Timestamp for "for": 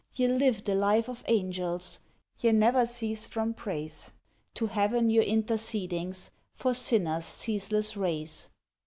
6.55-6.73